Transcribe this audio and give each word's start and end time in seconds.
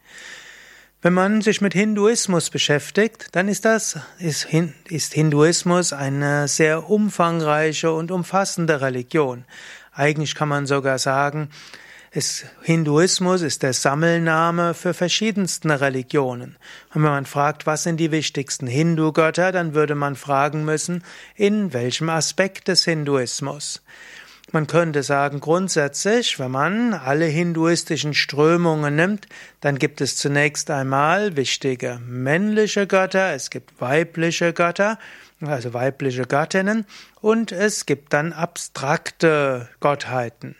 Wenn 1.02 1.14
man 1.14 1.40
sich 1.40 1.62
mit 1.62 1.72
Hinduismus 1.72 2.50
beschäftigt, 2.50 3.28
dann 3.32 3.48
ist 3.48 3.64
das, 3.64 3.98
ist, 4.18 4.48
ist 4.90 5.14
Hinduismus 5.14 5.94
eine 5.94 6.46
sehr 6.46 6.90
umfangreiche 6.90 7.90
und 7.90 8.10
umfassende 8.10 8.82
Religion. 8.82 9.46
Eigentlich 9.94 10.34
kann 10.34 10.50
man 10.50 10.66
sogar 10.66 10.98
sagen, 10.98 11.48
es, 12.10 12.44
Hinduismus 12.60 13.40
ist 13.40 13.62
der 13.62 13.72
Sammelname 13.72 14.74
für 14.74 14.92
verschiedensten 14.92 15.70
Religionen. 15.70 16.56
Und 16.92 17.02
wenn 17.02 17.10
man 17.10 17.24
fragt, 17.24 17.64
was 17.64 17.84
sind 17.84 17.96
die 17.96 18.10
wichtigsten 18.10 18.66
Hindu-Götter, 18.66 19.52
dann 19.52 19.72
würde 19.72 19.94
man 19.94 20.16
fragen 20.16 20.66
müssen, 20.66 21.02
in 21.34 21.72
welchem 21.72 22.10
Aspekt 22.10 22.68
des 22.68 22.84
Hinduismus. 22.84 23.80
Man 24.52 24.66
könnte 24.66 25.04
sagen, 25.04 25.38
grundsätzlich, 25.38 26.40
wenn 26.40 26.50
man 26.50 26.92
alle 26.92 27.26
hinduistischen 27.26 28.14
Strömungen 28.14 28.96
nimmt, 28.96 29.28
dann 29.60 29.78
gibt 29.78 30.00
es 30.00 30.16
zunächst 30.16 30.72
einmal 30.72 31.36
wichtige 31.36 32.00
männliche 32.04 32.88
Götter, 32.88 33.32
es 33.32 33.50
gibt 33.50 33.80
weibliche 33.80 34.52
Götter, 34.52 34.98
also 35.40 35.72
weibliche 35.72 36.26
Göttinnen, 36.26 36.84
und 37.20 37.52
es 37.52 37.86
gibt 37.86 38.12
dann 38.12 38.32
abstrakte 38.32 39.68
Gottheiten. 39.78 40.56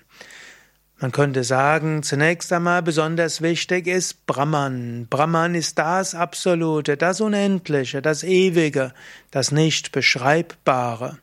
Man 1.01 1.11
könnte 1.11 1.43
sagen, 1.43 2.05
zunächst 2.05 2.53
einmal 2.53 2.83
besonders 2.83 3.43
wichtig 3.43 3.89
ist 3.89 4.27
Brahman. 4.27 5.09
Brahman 5.11 5.57
ist 5.57 5.79
das 5.79 6.15
Absolute, 6.15 6.97
das 6.97 7.21
Unendliche, 7.21 8.03
das 8.03 8.23
Ewige, 8.23 8.93
das 9.33 9.51
nicht 9.51 9.91
Beschreibbare. 9.91 11.19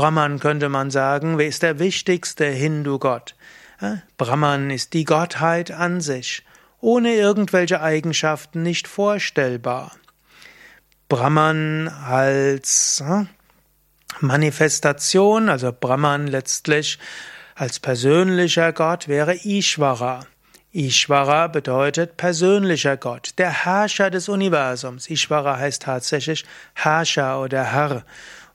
Brahman 0.00 0.40
könnte 0.40 0.70
man 0.70 0.90
sagen, 0.90 1.36
wer 1.36 1.46
ist 1.46 1.62
der 1.62 1.78
wichtigste 1.78 2.46
Hindu-Gott? 2.46 3.34
Brahman 4.16 4.70
ist 4.70 4.94
die 4.94 5.04
Gottheit 5.04 5.72
an 5.72 6.00
sich, 6.00 6.42
ohne 6.80 7.12
irgendwelche 7.12 7.82
Eigenschaften 7.82 8.62
nicht 8.62 8.88
vorstellbar. 8.88 9.92
Brahman 11.10 11.88
als 11.88 13.04
Manifestation, 14.20 15.50
also 15.50 15.70
Brahman 15.70 16.28
letztlich 16.28 16.98
als 17.54 17.78
persönlicher 17.78 18.72
Gott 18.72 19.06
wäre 19.06 19.34
Ishvara. 19.34 20.24
Ishvara 20.72 21.48
bedeutet 21.48 22.16
persönlicher 22.16 22.96
Gott, 22.96 23.32
der 23.36 23.50
Herrscher 23.50 24.08
des 24.08 24.30
Universums. 24.30 25.10
Ishvara 25.10 25.58
heißt 25.58 25.82
tatsächlich 25.82 26.46
Herrscher 26.74 27.42
oder 27.42 27.64
Herr. 27.64 28.04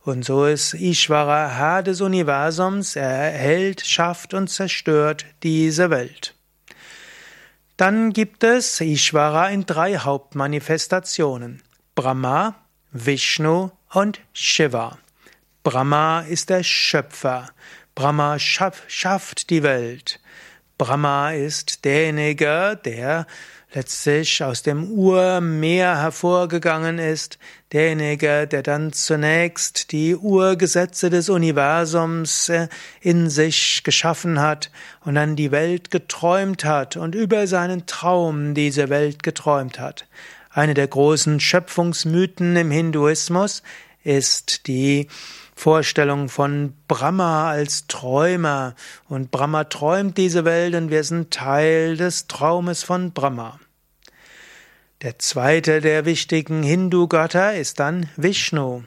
Und 0.06 0.24
so 0.24 0.46
ist 0.46 0.76
Ishvara 0.76 1.50
Herr 1.50 1.82
des 1.82 2.00
Universums, 2.00 2.96
er 2.96 3.10
erhält, 3.10 3.82
schafft 3.82 4.36
und 4.36 4.50
zerstört 4.50 5.26
diese 5.42 5.90
Welt. 5.90 6.36
Dann 7.76 8.14
gibt 8.14 8.44
es 8.44 8.80
Ishvara 8.82 9.50
in 9.50 9.66
drei 9.66 9.98
Hauptmanifestationen. 9.98 11.64
Brahma, 11.96 12.54
Vishnu 12.92 13.72
und 13.94 14.22
Shiva. 14.32 15.00
Brahma 15.64 16.20
ist 16.22 16.52
der 16.52 16.62
Schöpfer. 16.62 17.50
Brahma 17.96 18.38
schafft 18.38 19.50
die 19.50 19.64
Welt. 19.64 20.20
Brahma 20.78 21.32
ist 21.32 21.86
derjenige, 21.86 22.80
der 22.84 23.26
letztlich 23.74 24.44
aus 24.44 24.64
dem 24.64 24.90
Urmeer 24.92 25.98
hervorgegangen 25.98 26.98
ist, 26.98 27.38
derjenige, 27.74 28.48
der 28.48 28.64
dann 28.64 28.94
zunächst 28.94 29.92
die 29.92 30.16
Urgesetze 30.16 31.10
des 31.10 31.30
Universums 31.30 32.50
äh, 32.50 32.68
in 33.02 33.30
sich 33.30 33.84
geschaffen 33.84 34.40
hat 34.40 34.72
und 35.04 35.16
dann 35.16 35.36
die 35.36 35.52
Welt 35.52 35.92
geträumt 35.92 36.64
hat 36.64 36.96
und 36.96 37.16
über 37.16 37.48
seinen 37.48 37.86
Traum 37.86 38.54
diese 38.54 38.90
Welt 38.90 39.24
geträumt 39.24 39.80
hat. 39.80 40.08
Eine 40.50 40.74
der 40.74 40.88
großen 40.88 41.42
Schöpfungsmythen 41.42 42.56
im 42.56 42.72
Hinduismus 42.72 43.62
ist 44.06 44.68
die 44.68 45.08
Vorstellung 45.56 46.30
von 46.30 46.74
Brahma 46.88 47.50
als 47.50 47.88
Träumer 47.88 48.76
und 49.08 49.32
Brahma 49.32 49.64
träumt 49.64 50.18
diese 50.18 50.46
Welt 50.46 50.76
und 50.76 50.90
wir 50.92 51.04
sind 51.04 51.32
Teil 51.32 51.98
des 51.98 52.28
Traumes 52.28 52.84
von 52.84 53.14
Brahma. 53.14 53.60
Der 55.02 55.18
zweite 55.20 55.82
der 55.82 56.06
wichtigen 56.06 56.62
Hindu-Götter 56.62 57.56
ist 57.56 57.80
dann 57.80 58.10
Vishnu. 58.18 58.84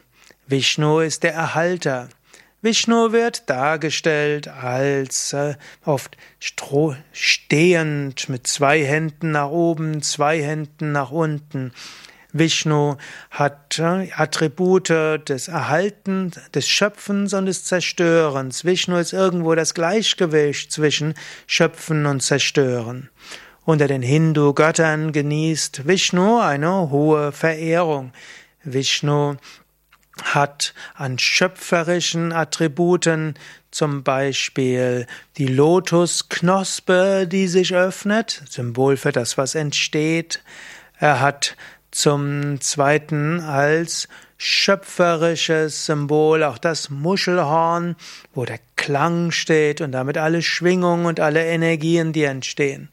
Vishnu 0.46 1.00
ist 1.00 1.22
der 1.22 1.34
Erhalter. 1.34 2.08
Vishnu 2.60 3.12
wird 3.12 3.48
dargestellt 3.48 4.48
als 4.48 5.32
äh, 5.32 5.54
oft 5.84 6.16
stehend 7.12 8.28
mit 8.28 8.46
zwei 8.48 8.84
Händen 8.84 9.30
nach 9.30 9.50
oben, 9.50 10.02
zwei 10.02 10.42
Händen 10.42 10.90
nach 10.90 11.10
unten. 11.10 11.72
Vishnu 12.32 12.96
hat 13.30 13.78
äh, 13.78 14.10
Attribute 14.12 14.90
des 14.90 15.48
Erhaltens, 15.48 16.38
des 16.54 16.68
Schöpfens 16.68 17.32
und 17.32 17.46
des 17.46 17.64
Zerstörens. 17.64 18.64
Vishnu 18.64 18.96
ist 18.96 19.12
irgendwo 19.12 19.54
das 19.54 19.74
Gleichgewicht 19.74 20.70
zwischen 20.70 21.14
Schöpfen 21.46 22.06
und 22.06 22.20
Zerstören. 22.20 23.08
Unter 23.64 23.86
den 23.86 24.02
Hindu-Göttern 24.02 25.12
genießt 25.12 25.86
Vishnu 25.86 26.38
eine 26.38 26.90
hohe 26.90 27.32
Verehrung. 27.32 28.12
Vishnu 28.62 29.36
hat 30.22 30.74
an 30.94 31.18
schöpferischen 31.18 32.32
Attributen 32.32 33.34
zum 33.70 34.02
Beispiel 34.02 35.06
die 35.36 35.46
Lotusknospe, 35.46 37.26
die 37.26 37.46
sich 37.48 37.74
öffnet, 37.74 38.42
Symbol 38.48 38.96
für 38.96 39.12
das, 39.12 39.38
was 39.38 39.54
entsteht. 39.54 40.42
Er 40.98 41.20
hat 41.20 41.56
zum 41.90 42.60
Zweiten 42.60 43.40
als 43.40 44.08
schöpferisches 44.36 45.86
Symbol 45.86 46.44
auch 46.44 46.58
das 46.58 46.90
Muschelhorn, 46.90 47.96
wo 48.34 48.44
der 48.44 48.60
Klang 48.76 49.32
steht 49.32 49.80
und 49.80 49.92
damit 49.92 50.16
alle 50.16 50.42
Schwingungen 50.42 51.06
und 51.06 51.18
alle 51.18 51.44
Energien, 51.44 52.12
die 52.12 52.22
entstehen. 52.22 52.88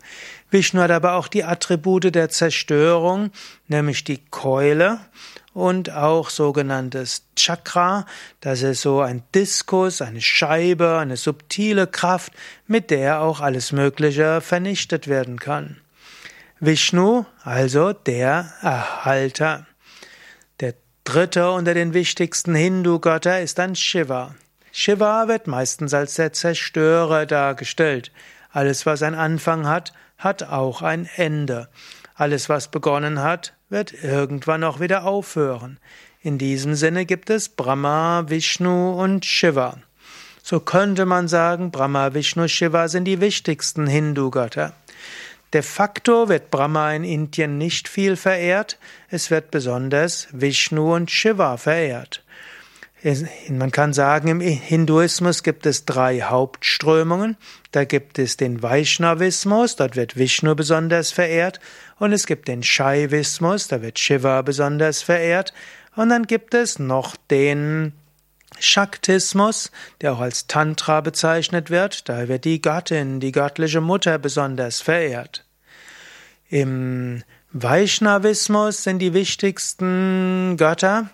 Vishnu 0.50 0.82
hat 0.82 0.92
aber 0.92 1.14
auch 1.14 1.28
die 1.28 1.44
Attribute 1.44 2.16
der 2.16 2.30
Zerstörung, 2.30 3.32
nämlich 3.68 4.04
die 4.04 4.20
Keule 4.32 5.00
und 5.54 5.92
auch 5.92 6.30
sogenanntes 6.30 7.24
Chakra. 7.36 8.06
Das 8.42 8.62
ist 8.62 8.82
so 8.82 9.02
ein 9.02 9.24
Diskus, 9.34 10.02
eine 10.02 10.22
Scheibe, 10.22 10.98
eine 10.98 11.18
subtile 11.18 11.88
Kraft, 11.88 12.34
mit 12.68 12.90
der 12.90 13.22
auch 13.22 13.40
alles 13.40 13.72
Mögliche 13.72 14.42
vernichtet 14.42 15.08
werden 15.08 15.40
kann. 15.40 15.78
Vishnu, 16.66 17.26
also 17.44 17.94
der 17.94 18.54
Erhalter. 18.62 19.68
Der 20.60 20.74
dritte 21.04 21.52
unter 21.52 21.74
den 21.74 21.94
wichtigsten 21.94 22.56
Hindu-Götter 22.56 23.42
ist 23.42 23.60
dann 23.60 23.76
Shiva. 23.76 24.36
Shiva 24.72 25.28
wird 25.28 25.48
meistens 25.48 25.94
als 25.94 26.16
der 26.16 26.34
Zerstörer 26.34 27.26
dargestellt. 27.26 28.12
Alles, 28.52 28.86
was 28.86 29.04
einen 29.04 29.16
Anfang 29.16 29.68
hat, 29.68 29.94
hat 30.18 30.44
auch 30.44 30.82
ein 30.82 31.10
Ende. 31.16 31.70
Alles, 32.16 32.50
was 32.50 32.70
begonnen 32.70 33.22
hat, 33.22 33.54
wird 33.70 33.94
irgendwann 34.04 34.64
auch 34.64 34.80
wieder 34.80 35.06
aufhören. 35.06 35.80
In 36.22 36.38
diesem 36.38 36.76
Sinne 36.76 37.06
gibt 37.06 37.30
es 37.30 37.50
Brahma, 37.50 38.26
Vishnu 38.28 39.00
und 39.00 39.26
Shiva. 39.26 39.78
So 40.42 40.60
könnte 40.60 41.06
man 41.06 41.28
sagen, 41.28 41.72
Brahma, 41.72 42.14
Vishnu, 42.14 42.48
Shiva 42.48 42.88
sind 42.88 43.06
die 43.06 43.22
wichtigsten 43.22 43.88
Hindu-Götter. 43.88 44.74
De 45.54 45.62
facto 45.62 46.28
wird 46.28 46.52
Brahma 46.52 46.94
in 46.94 47.04
Indien 47.04 47.58
nicht 47.58 47.88
viel 47.88 48.16
verehrt, 48.16 48.78
es 49.10 49.32
wird 49.32 49.52
besonders 49.52 50.28
Vishnu 50.32 50.96
und 50.96 51.12
Shiva 51.12 51.58
verehrt. 51.58 52.24
Man 53.50 53.72
kann 53.72 53.94
sagen, 53.94 54.30
im 54.30 54.40
Hinduismus 54.40 55.44
gibt 55.44 55.68
es 55.68 55.86
drei 55.86 56.22
Hauptströmungen. 56.22 57.38
Da 57.72 57.84
gibt 57.84 58.18
es 58.18 58.36
den 58.36 58.64
Vaishnavismus, 58.64 59.76
dort 59.76 59.96
wird 59.96 60.18
Vishnu 60.18 60.56
besonders 60.56 61.12
verehrt. 61.12 61.60
Und 62.00 62.14
es 62.14 62.26
gibt 62.26 62.48
den 62.48 62.64
Shaivismus, 62.64 63.68
da 63.68 63.84
wird 63.84 64.00
Shiva 64.00 64.42
besonders 64.42 65.04
verehrt. 65.04 65.54
Und 65.96 66.10
dann 66.10 66.26
gibt 66.26 66.56
es 66.56 66.80
noch 66.80 67.16
den 67.30 67.94
Shaktismus, 68.60 69.72
der 70.02 70.14
auch 70.14 70.20
als 70.20 70.48
Tantra 70.48 71.02
bezeichnet 71.02 71.70
wird. 71.70 72.08
Da 72.10 72.28
wird 72.28 72.46
die 72.46 72.62
Gattin, 72.62 73.20
die 73.20 73.32
göttliche 73.32 73.82
Mutter 73.82 74.18
besonders 74.18 74.82
verehrt. 74.82 75.46
Im 76.50 77.24
Vaishnavismus 77.52 78.84
sind 78.84 79.00
die 79.00 79.14
wichtigsten 79.14 80.58
Götter 80.58 81.10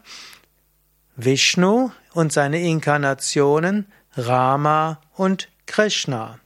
Vishnu 1.16 1.92
und 2.14 2.34
seine 2.34 2.60
Inkarnationen 2.62 3.86
Rama 4.16 5.00
und 5.14 5.50
Krishna. 5.68 6.40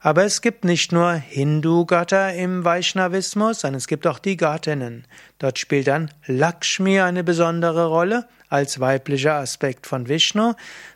Aber 0.00 0.24
es 0.24 0.40
gibt 0.40 0.64
nicht 0.64 0.92
nur 0.92 1.12
Hindu-Götter 1.14 2.32
im 2.34 2.64
Vaishnavismus, 2.64 3.60
sondern 3.60 3.78
es 3.78 3.88
gibt 3.88 4.06
auch 4.06 4.20
die 4.20 4.36
Göttinnen. 4.36 5.06
Dort 5.38 5.58
spielt 5.58 5.88
dann 5.88 6.12
Lakshmi 6.26 7.00
eine 7.00 7.24
besondere 7.24 7.86
Rolle 7.86 8.28
als 8.48 8.80
weiblicher 8.80 9.34
Aspekt 9.34 9.86
von 9.86 10.08
Vishnu. 10.08 10.54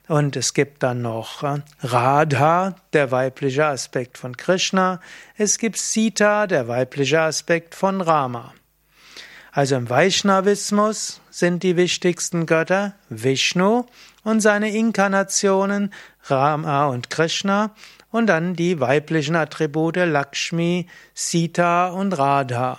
Und 0.08 0.37
es 0.37 0.55
gibt 0.55 0.82
dann 0.82 1.02
noch 1.02 1.43
äh, 1.43 1.61
Radha, 1.82 2.75
der 2.93 3.11
weibliche 3.11 3.67
Aspekt 3.67 4.19
von 4.19 4.37
Krishna. 4.37 5.00
Es 5.37 5.58
gibt 5.58 5.79
Sita, 5.79 6.47
der 6.47 6.69
weibliche 6.69 7.20
Aspekt 7.20 7.75
von 7.75 8.00
Rama. 8.00 8.52
Also 9.52 9.76
im 9.76 9.91
Vaishnavismus 9.91 11.20
sind 11.31 11.62
die 11.62 11.76
wichtigsten 11.76 12.47
Götter 12.47 12.94
Vishnu 13.08 13.87
und 14.23 14.41
seine 14.41 14.70
Inkarnationen 14.70 15.93
Rama 16.25 16.87
und 16.87 17.11
Krishna 17.11 17.75
und 18.11 18.26
dann 18.26 18.55
die 18.55 18.81
weiblichen 18.81 19.37
Attribute 19.37 19.97
Lakshmi, 19.97 20.87
Sita 21.14 21.88
und 21.88 22.12
Radha. 22.12 22.79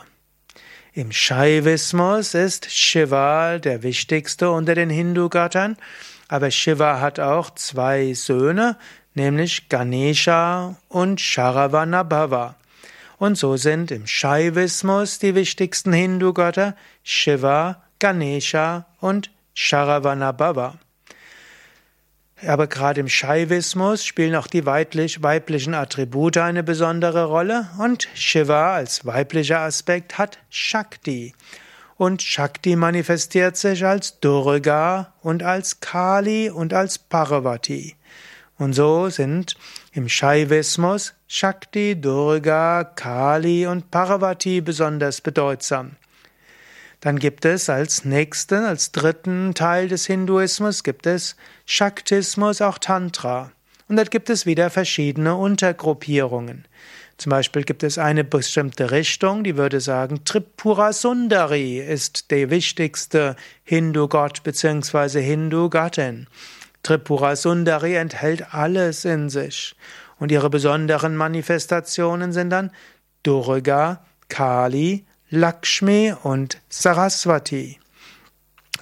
Im 0.93 1.13
Shaivismus 1.13 2.33
ist 2.33 2.69
Shiva 2.69 3.59
der 3.59 3.81
wichtigste 3.81 4.51
unter 4.51 4.75
den 4.75 4.89
Hindu-Göttern, 4.89 5.77
aber 6.27 6.51
Shiva 6.51 6.99
hat 6.99 7.17
auch 7.17 7.51
zwei 7.51 8.13
Söhne, 8.13 8.75
nämlich 9.13 9.69
Ganesha 9.69 10.75
und 10.89 11.21
Sharavanabhava. 11.21 12.55
Und 13.17 13.37
so 13.37 13.55
sind 13.55 13.89
im 13.91 14.05
Shaivismus 14.05 15.17
die 15.17 15.33
wichtigsten 15.33 15.93
Hindu-Götter 15.93 16.75
Shiva, 17.03 17.81
Ganesha 17.99 18.85
und 18.99 19.31
Sharavanabhava. 19.53 20.77
Aber 22.45 22.65
gerade 22.67 22.99
im 22.99 23.07
Shaivismus 23.07 24.03
spielen 24.03 24.35
auch 24.35 24.47
die 24.47 24.65
weiblich, 24.65 25.21
weiblichen 25.21 25.75
Attribute 25.75 26.37
eine 26.37 26.63
besondere 26.63 27.25
Rolle 27.25 27.69
und 27.77 28.07
Shiva 28.15 28.73
als 28.73 29.05
weiblicher 29.05 29.59
Aspekt 29.59 30.17
hat 30.17 30.39
Shakti. 30.49 31.35
Und 31.97 32.23
Shakti 32.23 32.75
manifestiert 32.75 33.57
sich 33.57 33.85
als 33.85 34.19
Durga 34.19 35.13
und 35.21 35.43
als 35.43 35.81
Kali 35.81 36.49
und 36.49 36.73
als 36.73 36.97
Parvati. 36.97 37.95
Und 38.57 38.73
so 38.73 39.09
sind 39.09 39.55
im 39.93 40.09
Shaivismus 40.09 41.13
Shakti, 41.27 41.99
Durga, 41.99 42.83
Kali 42.83 43.67
und 43.67 43.91
Parvati 43.91 44.61
besonders 44.61 45.21
bedeutsam. 45.21 45.95
Dann 47.01 47.17
gibt 47.17 47.45
es 47.45 47.69
als 47.69 48.05
nächsten, 48.05 48.63
als 48.63 48.91
dritten 48.91 49.55
Teil 49.55 49.87
des 49.87 50.05
Hinduismus 50.05 50.83
gibt 50.83 51.07
es 51.07 51.35
Shaktismus, 51.65 52.61
auch 52.61 52.77
Tantra. 52.77 53.51
Und 53.87 53.97
dort 53.97 54.11
gibt 54.11 54.29
es 54.29 54.45
wieder 54.45 54.69
verschiedene 54.69 55.35
Untergruppierungen. 55.35 56.65
Zum 57.17 57.31
Beispiel 57.31 57.63
gibt 57.63 57.83
es 57.83 57.97
eine 57.97 58.23
bestimmte 58.23 58.91
Richtung, 58.91 59.43
die 59.43 59.57
würde 59.57 59.81
sagen, 59.81 60.23
Tripura 60.25 60.93
Sundari 60.93 61.79
ist 61.79 62.31
der 62.31 62.49
wichtigste 62.49 63.35
Hindu-Gott 63.63 64.43
bzw. 64.43 65.21
Hindu-Gattin. 65.21 66.27
Tripura 66.83 67.35
Sundari 67.35 67.95
enthält 67.95 68.53
alles 68.53 69.05
in 69.05 69.29
sich. 69.29 69.75
Und 70.19 70.31
ihre 70.31 70.49
besonderen 70.49 71.15
Manifestationen 71.15 72.31
sind 72.31 72.51
dann 72.51 72.71
Durga, 73.23 74.03
Kali, 74.29 75.05
Lakshmi 75.33 76.13
und 76.23 76.59
Saraswati. 76.67 77.79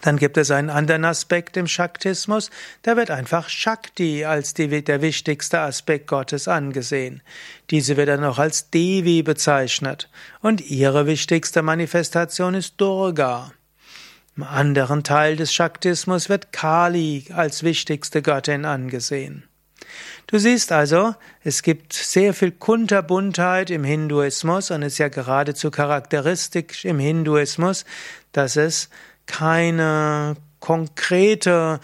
Dann 0.02 0.18
gibt 0.18 0.36
es 0.36 0.50
einen 0.50 0.72
anderen 0.72 1.06
Aspekt 1.06 1.58
im 1.58 1.68
Shaktismus, 1.68 2.50
da 2.82 2.98
wird 2.98 3.12
einfach 3.12 3.50
Shakti 3.50 4.26
als 4.26 4.56
die, 4.56 4.84
der 4.84 5.04
wichtigste 5.04 5.60
Aspekt 5.60 6.08
Gottes 6.08 6.48
angesehen. 6.48 7.22
Diese 7.70 7.98
wird 7.98 8.10
dann 8.10 8.24
auch 8.24 8.40
als 8.40 8.72
Devi 8.72 9.22
bezeichnet 9.22 10.10
und 10.42 10.62
ihre 10.62 11.06
wichtigste 11.06 11.62
Manifestation 11.62 12.56
ist 12.56 12.82
Durga. 12.82 13.52
Im 14.36 14.42
anderen 14.42 15.04
Teil 15.04 15.36
des 15.36 15.54
Shaktismus 15.54 16.30
wird 16.30 16.52
Kali 16.52 17.26
als 17.32 17.62
wichtigste 17.62 18.24
Göttin 18.24 18.66
angesehen. 18.66 19.49
Du 20.28 20.38
siehst 20.38 20.72
also, 20.72 21.16
es 21.44 21.62
gibt 21.62 21.94
sehr 21.94 22.34
viel 22.34 22.52
Kunterbuntheit 22.52 23.70
im 23.70 23.84
Hinduismus 23.84 24.72
und 24.72 24.84
es 24.84 24.94
ist 24.94 25.00
ja 25.00 25.10
geradezu 25.10 25.72
charakteristisch 25.72 26.86
im 26.86 27.00
Hinduismus, 27.00 27.86
dass 28.32 28.56
es 28.56 28.90
keine 29.26 30.36
konkrete 30.60 31.80